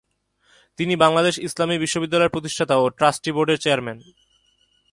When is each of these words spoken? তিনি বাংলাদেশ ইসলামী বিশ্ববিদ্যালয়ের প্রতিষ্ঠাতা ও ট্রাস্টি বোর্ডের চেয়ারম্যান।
তিনি 0.79 0.93
বাংলাদেশ 1.03 1.35
ইসলামী 1.47 1.75
বিশ্ববিদ্যালয়ের 1.83 2.33
প্রতিষ্ঠাতা 2.35 2.75
ও 2.83 2.85
ট্রাস্টি 2.97 3.31
বোর্ডের 3.35 3.61
চেয়ারম্যান। 3.63 3.97